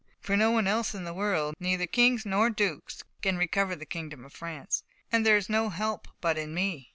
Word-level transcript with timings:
For 0.19 0.35
no 0.35 0.49
one 0.49 0.65
else 0.65 0.95
in 0.95 1.03
the 1.03 1.13
world, 1.13 1.53
neither 1.59 1.85
kings, 1.85 2.25
nor 2.25 2.49
dukes, 2.49 3.03
can 3.21 3.37
recover 3.37 3.75
the 3.75 3.85
kingdom 3.85 4.25
of 4.25 4.33
France, 4.33 4.81
and 5.11 5.23
there 5.23 5.37
is 5.37 5.47
no 5.47 5.69
help 5.69 6.07
but 6.21 6.39
in 6.39 6.55
me. 6.55 6.89